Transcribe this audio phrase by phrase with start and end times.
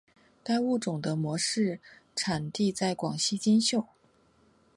[0.43, 1.79] 该物种的模式
[2.15, 3.85] 产地在广西金秀。